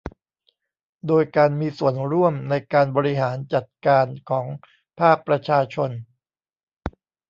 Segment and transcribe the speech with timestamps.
[1.07, 4.45] โดยการมีส่วนร่วมในการบริหารจัดการของ
[4.99, 5.89] ภาคประชาชน